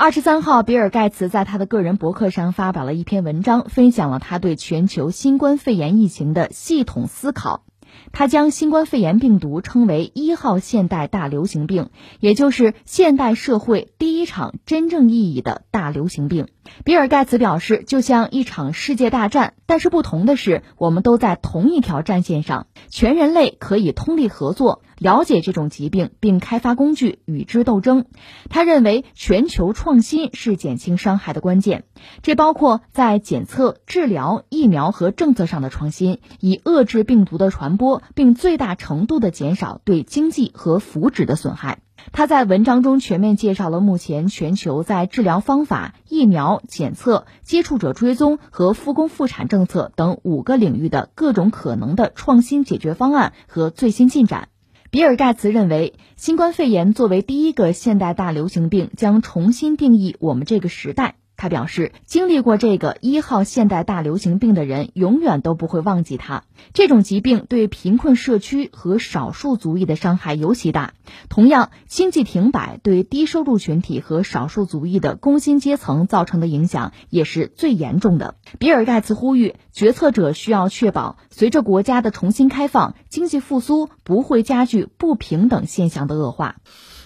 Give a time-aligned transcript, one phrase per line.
[0.00, 7.64] 二十三号，比尔·盖茨在他的个人博客上发表了一篇文章，分享了他对全球新冠肺炎疫情的系统思考。
[8.10, 16.46] 他将新冠肺炎病毒称为一号现代大流行病，也就是现代社会第一场真正意义的大流行病。
[16.84, 28.04] 比尔·盖茨表示，就像一场世界大战，但是不同的是，我们都在同一条战线上，全人类可以通力合作，了解这种疾病，并开发工具与之斗争。
[28.48, 31.84] 他认为，全球创新是减轻伤害的关键，
[32.22, 41.78] 这包括在检测、治疗、疫苗和政策上的创新，以遏制病毒的传播，并最大程度地减少对经济和福祉的损害。
[42.12, 54.48] 他在文章中全面介绍了目前全球在治疗方法、疫苗、检测、接触者追踪和复工复产政策等五个领域的各种可能的创新解决方案和最新进展。
[54.90, 61.14] 比尔·盖茨认为，新冠肺炎作为第一个现代大流行病，将重新定义我们这个时代。
[61.40, 66.44] 他表示，经历过这个一号现代大流行病的人，永远都不会忘记它。
[66.74, 70.92] 这种疾病对贫困社区和少数族裔的伤害尤其大。
[71.30, 78.34] 同样，经济停摆对低收入群体和少数族裔的工薪阶层造成的影响也是最严重的。
[78.58, 86.56] 比尔·盖茨呼吁，决策者需要确保，随着国家的重新开放，经济复苏不会加剧不平等现象的恶化。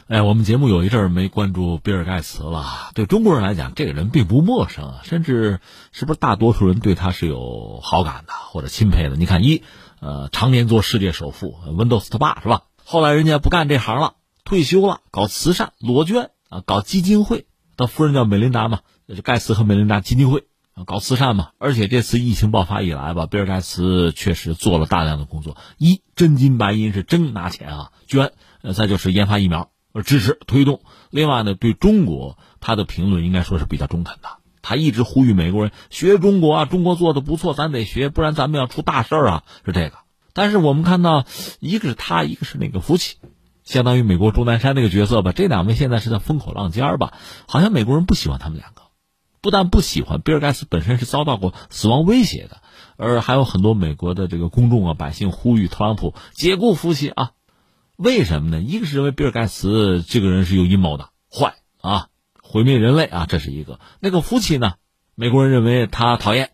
[0.06, 2.90] 哎，我们节目有一阵儿没关注比尔盖茨了。
[2.94, 5.60] 对中国人来讲，这个人并不陌生啊，甚至
[5.92, 9.16] 是不是大多数人对他是有好感的或者钦佩的？
[9.16, 9.62] 你看，一
[10.00, 12.64] 呃，常年做世界首富，Windows 他爸是吧？
[12.84, 17.46] 后来人家不干这行了，退休了，搞慈善，裸捐啊，搞基金会。
[17.78, 18.80] 他夫人叫美琳达嘛，
[19.22, 21.48] 盖茨和美琳达基金会啊，搞慈善嘛。
[21.56, 28.32] 而且这次疫情爆发以来吧，比尔盖茨确实做了大量的工作，一真金白银是真拿钱啊捐，
[28.74, 29.70] 再就是研发疫苗。
[29.94, 34.28] 而支持推动，另外呢，对中国他的评论应该说是比较中肯的。
[34.60, 39.98] 他一直呼吁美国人学中国啊，中国做的不错，咱得学，不然咱们要出大事儿啊，是这个。
[40.32, 41.24] 但是我们看到，
[41.60, 43.18] 一个是他，一个是那个福奇，
[43.62, 45.30] 相当于美国钟南山那个角色吧。
[45.30, 47.12] 这两位现在是在风口浪尖儿吧？
[47.46, 48.82] 好像美国人不喜欢他们两个，
[49.40, 52.62] 不但不喜欢，比尔盖茨本身是遭到过死亡威胁的，
[52.96, 57.30] 而还有很多美国的这个公众啊、百姓呼吁特朗普解雇福奇啊。
[57.96, 58.60] 为什么呢？
[58.60, 62.08] 一个是认为比尔盖茨这个人是有阴谋的，坏啊，
[62.42, 63.78] 毁灭人类啊，这是一个。
[64.00, 64.74] 那个夫妻呢，
[65.14, 66.50] 美国人认为他讨厌，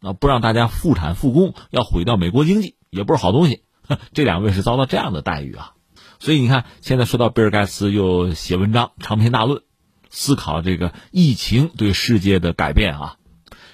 [0.00, 3.64] 啊，不让大家复产复工，要毁掉美国经济，也不是好东西。
[4.14, 5.72] 这两位是遭到这样的待遇啊。
[6.20, 9.62] 所以你看，现在说到比尔盖茨又写文章长篇大论，
[10.10, 13.16] 思考这个疫情对世界的改变啊。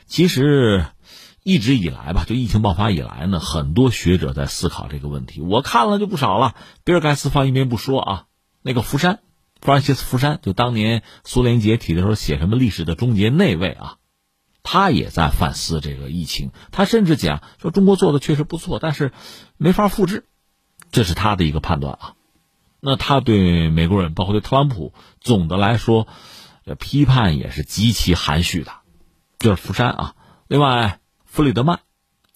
[0.06, 0.86] 其实。
[1.44, 5.43] 一直以来吧，就疫情爆发以来呢，很多学者在思考这个问题。
[5.43, 6.56] 我看了就不少了。
[6.84, 8.27] 比尔盖茨放一边不说啊，
[8.62, 9.21] 那个福山，
[9.60, 13.99] 弗兰西斯福山，就当年苏联解体的时候写什么历史的终结那位啊，
[14.62, 16.50] 他也在反思这个疫情。
[16.72, 19.12] 他甚至讲说中国做的确实不错，但是
[19.59, 20.25] 没法复制，
[20.93, 22.15] 这是他的一个判断啊。
[22.81, 26.09] 那他对美国人，包括对特朗普，总的来说，
[26.81, 28.72] 批判也是极其含蓄的。
[29.38, 30.15] 就是福山啊，
[30.49, 31.00] 另外。
[31.34, 31.81] 弗里德曼，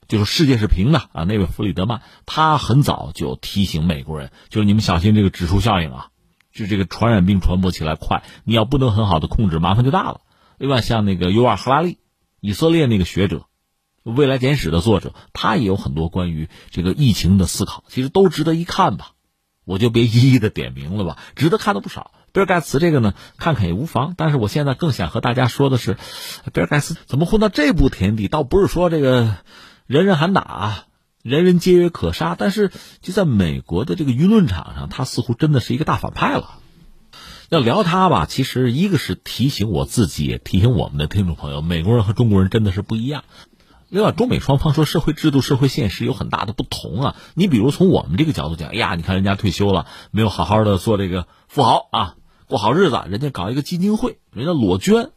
[0.09, 1.22] 就是世界是平的啊！
[1.22, 6.09] 那位弗里德曼，他很早就提醒美国人，就是你们小心这个指数效应啊，
[6.53, 10.22] 就这个传染病传播起来快，你要不能很好的控制，麻烦就大了。
[10.56, 11.98] 另外，像那个尤尔·赫拉利，
[12.41, 13.47] 以色列那个学者，
[14.12, 19.12] 《未来简史》的作者，他也有很多关于这个疫情的思考，其实都值得一看吧。
[19.65, 22.10] 我就别一一的点名了吧，值得看的不少。
[22.38, 24.15] 比尔盖茨这个呢，看看也无妨。
[24.16, 25.97] 但是我现在更想和大家说的是，
[26.53, 28.28] 比尔盖茨怎么混到这步田地？
[28.28, 29.34] 倒不是说这个
[29.88, 30.84] 人人喊打，
[31.25, 32.37] 人人皆曰可杀。
[32.38, 36.60] 但是就在美国的这个舆论场上，他似乎真的是一个大反派了。
[37.48, 43.25] 要聊他吧，其实一个是提醒我自己，也提醒我们的听众朋友，美国人和中国人真的是不一样。
[43.88, 47.16] 另外，中美双方说社会制度、社会现实有很大的不同啊。
[47.34, 52.15] 你比如从我们这个角度讲，哎呀，你看人家退休了，没有好好的做这个富豪啊。
[52.48, 55.10] 过好日子，人家搞一个基金会，人家裸捐，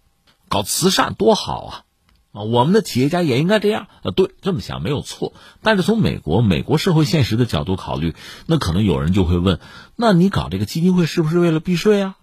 [0.49, 1.85] 搞慈善多好啊！
[2.33, 4.11] 啊，我们的企业家也应该这样啊。
[4.11, 5.33] 对，这么想没有错。
[5.61, 8.15] 但是从美国美国社会现实的角度考虑，
[8.47, 9.59] 那可能有人就会问：
[9.95, 12.17] 那你搞这个基金会是不是为了避税啊？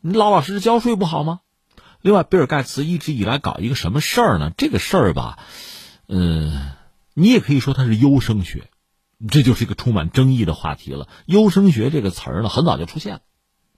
[0.00, 1.40] 你老老实实交税不好吗？
[2.00, 4.52] 另外，比尔盖茨一直以来搞一个什么事儿呢？
[4.56, 5.38] 这个事儿吧，
[6.08, 6.72] 嗯，
[7.14, 8.70] 你也可以说它是优生学，
[9.28, 11.08] 这就是一个充满争议的话题了。
[11.26, 13.20] 优生学这个词儿呢，很早就出现了。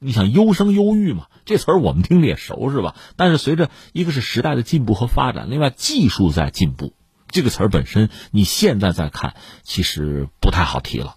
[0.02, 1.26] 你想优生优育嘛？
[1.44, 2.96] 这词儿我们听着也熟是吧？
[3.16, 6.94] 但是随着一个是时代的进步和发展，另外技术在进步，
[7.28, 11.16] 这个词儿本身你现在再看，其实不太好提了，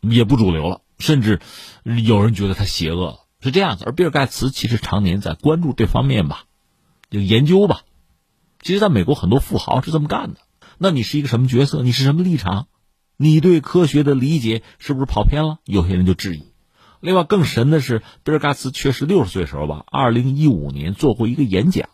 [0.00, 1.40] 也不主流了，甚至
[1.84, 3.84] 有人觉得它邪恶了，是这样子。
[3.84, 6.44] 而比尔盖茨其实常年在关注这方面吧，
[7.10, 7.82] 就研究吧。
[8.62, 10.40] 其实，在美国很多富豪是这么干的。
[10.78, 11.82] 那你是一个什么角色？
[11.82, 12.66] 你是什么立场？
[13.18, 15.58] 你对科学的理解是不是跑偏了？
[15.64, 16.46] 有些人就质疑。
[17.06, 21.88] 另外，更神的是，比尔盖茨确实六十岁时候吧，二零一五年做过一个演讲。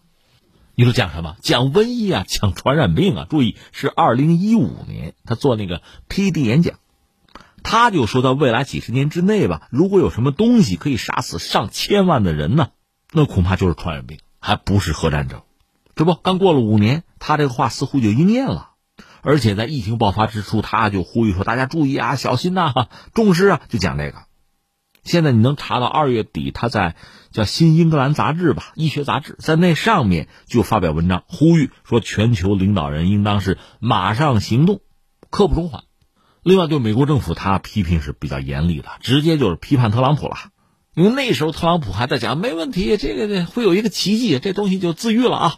[0.74, 1.36] 你说讲什么？
[1.42, 3.26] 讲瘟疫啊， 讲传染病啊。
[3.28, 6.76] 注意，是二零一五年他做那个 TED 演讲，
[7.62, 12.70] 他就说到未来几十年之内吧，如果有什么东西可以杀死上千万的人呢，
[13.12, 15.42] 那恐怕就是传染病，还不是核战争。
[15.94, 18.70] 这不，刚过了五年，他这个话似乎就应验了。
[19.20, 24.31] 而且在疫情爆发之初，他就呼吁说：“大家注意啊，小心呐，重视啊！”就讲这个。
[25.02, 26.94] 现在你能查到二月底他在
[27.32, 34.80] 叫《新英格兰杂志》吧，医学杂志，在那上面就发表文章，呼吁说全球领导人应当是马上行动，
[35.30, 35.84] 刻不容缓。
[36.44, 40.36] 另外，对美国政府，他批评是比较严厉的，直接就是批判特朗普了。
[40.94, 45.54] 因为那时候特朗普还在讲没问题，这个会有一个奇迹，这东西就自愈了啊，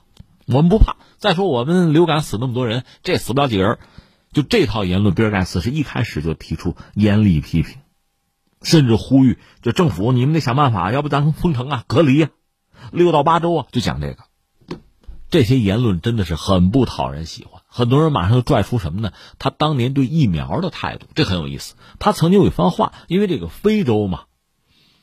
[0.46, 0.96] 我们不怕。
[1.18, 3.78] 再说我们流感死那么多人，这死不了几个人。
[4.32, 7.78] 就这套言论，比尔盖茨是一开始就提出严厉批评。
[8.64, 12.30] 甚至呼吁，就政府你们得想办法，要不咱封城啊、隔离啊，
[12.90, 14.24] 六到八周啊，就讲这个。
[15.30, 19.12] 这些言论真的是很不讨人喜欢，很多人马上就拽出什么呢？
[19.38, 21.74] 他当年对疫苗的态度，这很有意思。
[21.98, 24.24] 他曾经有一番话，因为这个非洲嘛，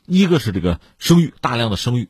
[0.06, 2.08] 一个是这个生育大量的生育，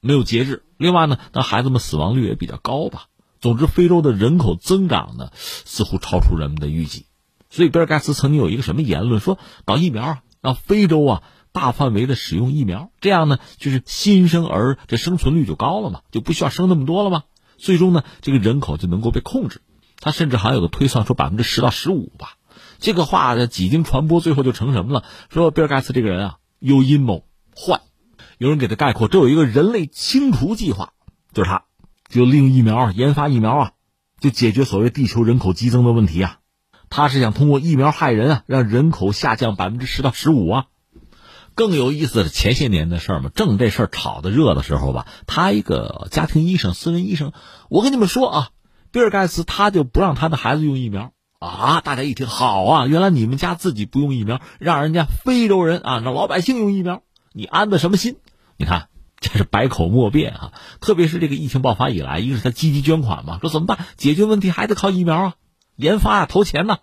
[0.00, 3.06] 没有节制；另外呢，那孩子们死亡率也比较高吧。
[3.40, 7.06] 总之，非洲的人口增长呢，似乎超出人们的预计。
[7.48, 10.52] 所以，比尔盖茨曾经有一个什么言论，说搞疫苗啊。
[10.54, 11.22] 非洲啊
[11.52, 17.24] 大范围的使用疫苗，这样呢就是新生儿这生存率就高了嘛，就不需要生那么多了嘛。
[17.56, 19.62] 最终呢这个人口就能够被控制。
[19.98, 22.36] 他甚至还有个推算说百分之十到十五吧。
[22.78, 25.04] 这个话的几经传播，最后就成什么了？
[25.30, 27.24] 说比尔盖茨这个人啊有阴谋，
[27.56, 27.80] 坏。
[28.38, 30.92] 有人给他概括，这有一个人类清除计划，
[31.32, 31.64] 就是他，
[32.10, 33.72] 就利用疫苗研发疫苗啊，
[34.20, 36.40] 就解决所谓地球人口激增的问题啊。
[36.96, 40.64] 他是想通过疫苗害人啊，让人口下降百分之十到十五啊。
[41.54, 47.32] 更有意思的是前些年的事儿嘛，正这事儿炒的热的时候吧，他一个家庭医生、私人医生，
[47.68, 48.48] 我跟你们说啊，
[48.92, 51.82] 比尔盖茨他就不让他的孩子用疫苗啊。
[51.82, 57.02] 大家一听，好啊，原来你们家自己不用疫苗，让人家非洲人啊，让老百姓用疫苗，
[57.34, 58.16] 你安的什么心？
[58.56, 58.88] 你看，
[59.20, 60.52] 这是百口莫辩啊。
[60.80, 63.84] 特别是这个疫情爆发以来，一个是他积极捐款嘛，说怎么办？
[63.98, 65.34] 解决问题还得靠疫苗啊。
[65.76, 66.78] 研发啊，投钱呢，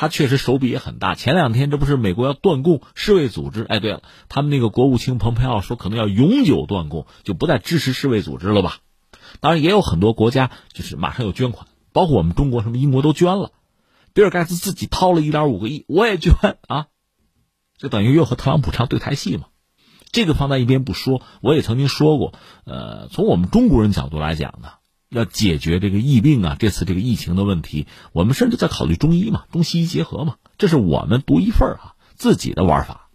[0.00, 1.16] 他确实手笔也很大。
[1.16, 3.64] 前两天这不是美国要断供世卫组织？
[3.64, 8.78] 哎，对了，他们那个国务卿蓬佩奥说可能要永久断供，就不再支持世卫组织了吧？
[9.40, 13.50] 当然也有很多国家就是马上有捐款，包括我们中国，什么英国都捐了。
[14.12, 16.32] 比尔盖茨自己掏了一点五个亿，我也捐
[16.68, 16.86] 啊，
[17.76, 19.46] 就等于又和特朗普唱对台戏嘛。
[20.12, 22.34] 这个放在一边不说，我也曾经说过，
[22.64, 24.77] 呃，从我们中国人角度来讲呢。
[25.10, 33.08] 要解决这个疫病啊，这次这个疫情的问题，我们甚至在考虑中医嘛，中西医结合嘛，这是我们独一份啊，自己的玩法。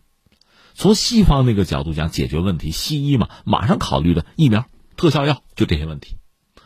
[0.74, 4.66] 从西方那个角度讲解决问题，西医嘛，马上考虑的疫苗、
[4.98, 6.16] 特效药，就这些问题。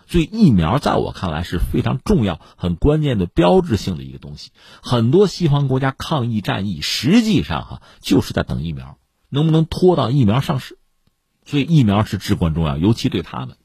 [0.10, 4.52] 所以疫苗在我看来是非常重要、很关键的标志性的一个东西。
[4.82, 8.98] 很多西方国家抗疫战役，实际上哈就是在等疫苗，
[9.28, 10.78] 能不能拖到疫苗上市？
[11.44, 13.58] 所以疫苗是至关重要，尤其对他们。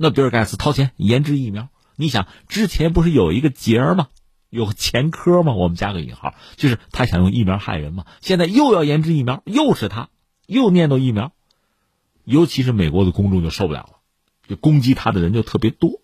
[0.00, 4.08] 那比尔盖茨掏钱研制疫苗，你想之前不是有一个节儿吗？
[4.48, 5.52] 有前科吗？
[5.52, 8.06] 我们加个引号，就是他想用疫苗害人嘛。
[8.20, 10.08] 现在又要研制疫苗，又是他，
[10.46, 11.32] 又念叨疫苗，
[12.24, 13.96] 尤其是美国的公众就受不了了，
[14.48, 16.00] 就攻击他的人就特别多。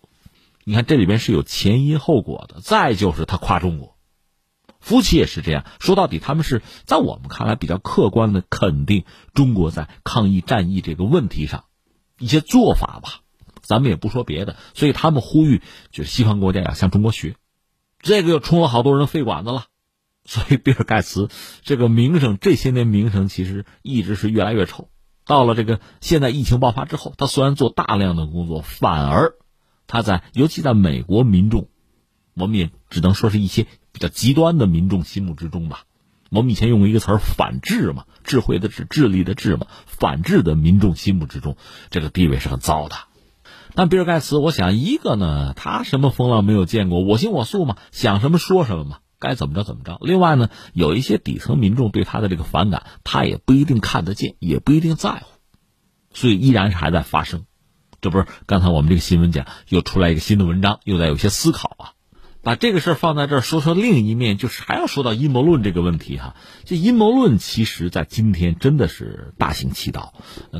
[0.63, 2.59] 你看这里边是有前因后果的。
[2.59, 3.97] 再就是他夸中国，
[4.79, 11.63] 夫妻也是这样说，到底他们是在我们看来比较客观的肯定中国在抗疫战役这个问题上
[12.19, 13.21] 一些做法吧。
[13.65, 17.35] 咱们也不说别的，所以他们呼吁，就是西方国家要向中国学，
[17.99, 19.65] 这个又冲了好多人肺管子了。
[20.23, 21.29] 所以比尔盖茨
[21.61, 24.89] 这个名声这些年名声其实一直是越来越臭。
[25.23, 29.33] 到了这个现在疫情爆发之后，他虽然做大量的工作，反而
[29.85, 31.69] 他在尤其在美国民众，
[32.33, 35.83] 我们也只能说是一些比较极端的民众心目之中吧。
[36.31, 41.55] 我们以前用过一个词儿“反智”嘛，智慧的智，智力的智嘛，反智的民众心目之中，
[41.91, 42.95] 这个地位是很糟的。
[43.75, 49.97] 但比尔盖茨，我想一个呢，他什么风浪没有见过，我行我素嘛，想什么说什么嘛，该怎么着怎么着。
[50.01, 55.25] 另外呢，有一些底层民众对他的这个反感，他也不一定看得见，也不一定在乎，
[56.13, 57.45] 所以依然是还在发生。
[58.01, 61.91] 这不是刚才我们这个新闻讲，又出来一个新的文章，又在有些思考啊。
[62.43, 66.35] 把这个事儿放在这儿说说另一面，就是还要说到阴谋论这个问题哈。
[66.63, 70.13] 这阴谋论其实在今天真的是大行其道，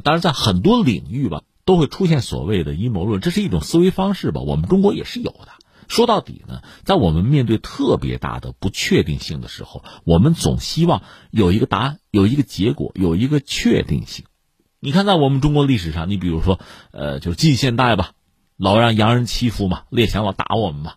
[0.03, 4.41] 当然在很多领域吧都会出现所谓的阴谋论，这是一种思维方式吧。
[4.41, 5.50] 我们中国也是有的。
[5.88, 14.25] 说到底呢，在我们面对特别大的不确定性的时候，我们总希望有一个答案，有一个结果，有一个确定性。
[14.79, 16.60] 你看，在我们中国历史上，你比如说，
[16.91, 18.12] 呃，就近现代吧，
[18.57, 20.93] 老让洋人欺负嘛，列强老打我们嘛，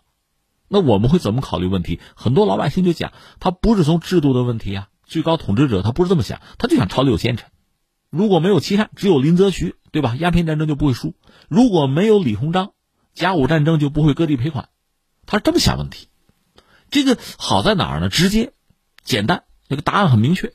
[0.67, 1.99] 那我们会怎么考虑问题？
[2.15, 7.49] 很多老百姓就讲，他不是从制度的问题啊，最高统治者他不是这么想，他就想朝里有奸臣。
[8.09, 10.15] 如果没有齐善，只有林则徐，对吧？
[10.17, 11.13] 鸦片战争就不会输；
[11.47, 12.71] 如果没有李鸿章，
[13.13, 14.69] 甲午战争就不会割地赔款。
[15.25, 16.07] 他是这么想问题，
[16.89, 18.09] 这个好在哪儿呢？
[18.09, 18.53] 直接、
[19.03, 20.53] 简单，这个答案很明确，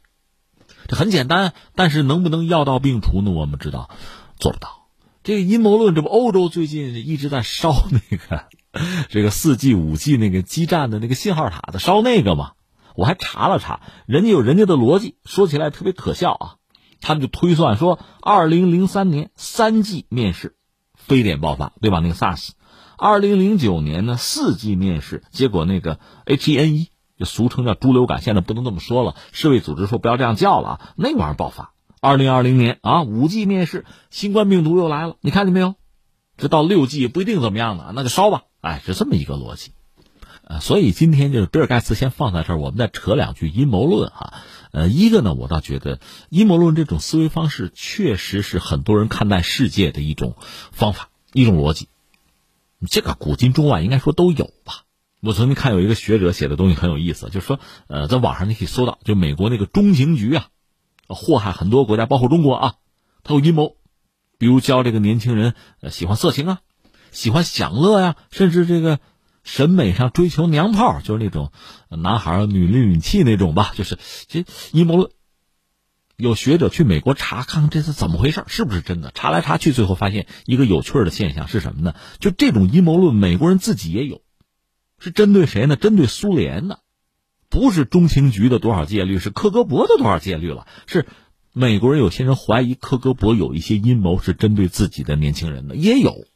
[0.88, 1.52] 这很简单。
[1.76, 3.30] 但是能不能药到病除呢？
[3.30, 3.88] 我们知道
[4.36, 4.88] 做不到。
[5.22, 8.48] 这个阴谋论，这不欧洲最近一直在烧那个
[9.08, 12.52] 这个四 G、五 G 那个基站的那个信号塔的烧那个嘛？
[12.96, 16.56] 我还查了查，人家有人家的逻辑，说起来特别可笑啊。
[17.04, 20.56] 他们就推算说，二零零三年三 G 面试
[20.94, 22.00] 非典爆发，对吧？
[22.00, 22.52] 那个 SARS。
[22.96, 26.86] 二零零九年呢，四 G 面试结果那个 H1N1
[27.18, 31.74] 就俗称叫猪流感，现在不能这么说了，世卫组织说不要这样叫了啊，那玩意儿爆发。
[32.00, 35.74] 二零二零年啊，五 G 面试，新冠病毒又来了，你看见没有？
[36.38, 38.44] 这到六 G 不一定怎么样呢，那就烧吧。
[38.62, 39.72] 哎，是这么一个逻辑。
[40.46, 44.34] 呃，所以今天就是比尔盖茨先放在这儿，我们再扯两句阴谋论哈。
[44.72, 50.36] 呃，一个呢，我倒觉得阴谋论这种思维方式确实是很多人看待世界的一种
[50.72, 51.88] 方法，一种逻辑。
[52.90, 54.82] 这个古今中外应该说都有吧。
[55.22, 60.48] 我曾经看有一个学者写的东西很有意思，就是说，呃，在网上你可以搜到，就美国那个中情局啊，
[61.08, 62.74] 祸害很多国家，包括中国啊，
[63.22, 63.76] 他有阴谋，
[64.36, 66.60] 比如教这个年轻人呃喜欢色情啊，
[67.10, 69.00] 喜欢享乐呀，甚至这个
[69.44, 71.52] 审美上追求娘炮，就是那种
[71.88, 75.10] 男孩女里女气那种吧，就是这阴谋论。
[76.16, 79.10] 有学者去美国查，看看这是怎么回事，是不是真的？
[79.14, 81.94] 查来查去，最后发现一个有趣的现象是什么呢？
[82.20, 84.22] 就这种阴谋论，美国人自己也有，
[85.00, 85.74] 是针对谁呢？
[85.74, 86.78] 针对苏联的，
[87.48, 90.68] 不是中情局的多少戒律，是克格勃的多少戒律了？
[90.86, 91.04] 是
[91.52, 96.26] 美国人有些人怀疑克格勃有一些阴谋是针对自己的年轻人的，也有。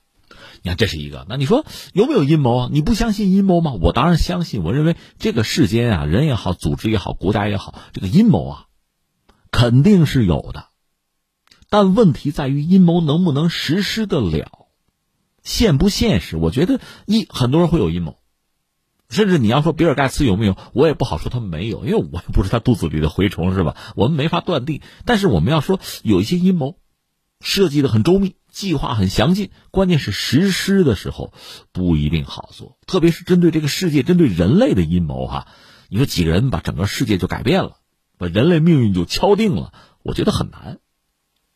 [0.62, 1.26] 你看，这是一个。
[1.28, 2.68] 那你说有没有阴谋啊？
[2.72, 3.72] 你不相信阴谋吗？
[3.80, 4.62] 我当然相信。
[4.62, 8.64] 我认为这个世间啊，人也好，组织也好，国家也好，这个阴谋啊。
[9.50, 10.66] 肯定是有的，
[11.70, 14.68] 但问题在于阴谋能不能实施得了，
[15.42, 16.36] 现不现实？
[16.36, 18.18] 我觉得一很多人会有阴谋，
[19.08, 23.74] 甚至你要说比尔盖茨有没有，我也不好说他没有，因为我也不是他肚子里的蛔虫，是吧？
[23.96, 24.82] 我们没法断定。
[25.06, 26.76] 但是我们要说有一些阴谋
[27.40, 31.32] 设计的很周密，计划很详尽，关键是实施的时候
[31.72, 35.48] 不一定好做，特别是针对这个世界、针对人类的阴谋哈。
[35.88, 37.76] 你说几个人把整个世界就改变了？
[38.18, 40.80] 把人类命运就敲定了，我觉得很难，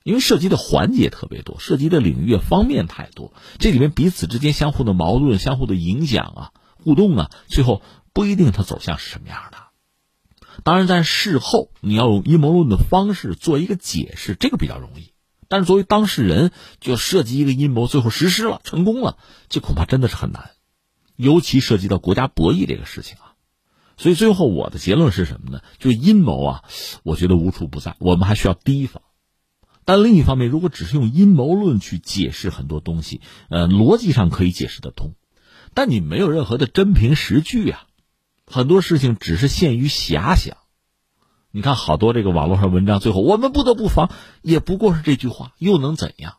[0.05, 7.83] 因为涉及的环节特别多，涉及的领域方面太多，这里面彼此之间相互的矛盾、相互的影响啊、互动啊，最后
[8.13, 9.59] 不一定它走向是什么样的。
[10.65, 15.12] 当然，在事后你要用阴谋论的方式做一个解释，这个比较容易。
[15.53, 19.19] 但是作为当事人，就涉及一个阴谋，最后实施了、成功了，
[19.51, 20.53] 这恐怕真的是很难，
[21.15, 23.35] 尤其涉及到国家博弈这个事情啊。
[23.99, 25.61] 所以最后我的结论是什么呢？
[25.79, 26.65] 就阴谋啊，
[27.03, 29.03] 我觉得无处不在，我们还需要提防。
[29.85, 35.13] 但另一方面，如果只是用阴谋论去解释很多东西，呃，逻辑上可以解释得通，
[35.75, 37.85] 但你没有任何的真凭实据啊，
[38.47, 40.57] 很多事情只是限于遐想。
[41.53, 44.11] 你看好多这个网络上文章，最后我们不得不防，
[44.43, 46.35] 也不过是这句话，又能怎样？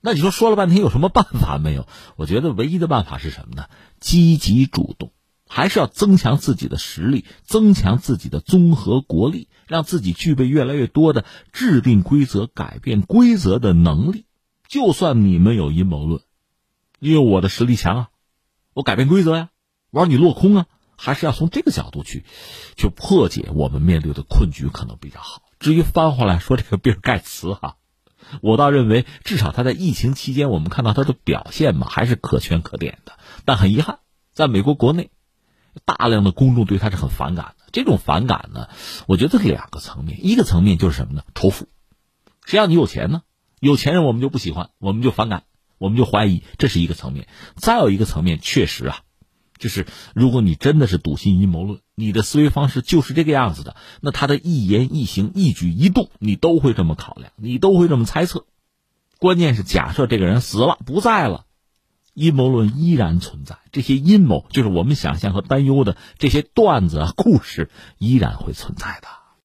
[0.00, 1.86] 那你说说了半天有什么办法没有？
[2.16, 3.66] 我觉得唯一的办法是什么呢？
[4.00, 5.12] 积极主动。
[5.48, 14.24] 还是要增强自己的实力，增强自己的综合国力，让自己具备越来越多的制定规则、改变规则的能力。
[14.66, 16.20] 就算你们有阴谋论，
[16.98, 18.08] 因为我的实力强啊，
[18.74, 19.50] 我改变规则呀，
[19.92, 22.24] 玩你落空啊，还是要从这个角度去，
[22.76, 25.42] 去破解我们面对的困局，可能比较好。
[25.60, 27.76] 至于翻回来说这个比尔盖茨哈，
[28.42, 33.12] 我倒认为至少他在疫情期间，我们看到他的表现嘛，还是可圈可点的。
[33.44, 34.00] 但很遗憾，
[34.32, 35.10] 在美国国内。
[35.84, 38.70] 大量的公众对他是很反感的，这种反感呢，
[39.06, 41.22] 我觉得两个层面，一个层面就是什么呢？
[41.34, 41.68] 仇富，
[42.46, 43.20] 谁让你有钱呢？
[43.60, 45.42] 有钱人我们就不喜欢，我们就反感，
[45.76, 47.28] 我们就怀疑，这是一个层面。
[47.56, 49.00] 再有一个层面，确实啊，
[49.58, 58.44] 就是如果你真的是笃信阴谋论，你的思维方式就是这个样子的，那他的一言一行、一举一动，你都会这么考量，你都会这么猜测。
[59.18, 61.46] 关键是假设这个人死了，不在了，
[62.12, 69.08] 阴谋论依然存在，这些阴谋就是我们想象和担忧的这些段子啊、故事依然会存在的。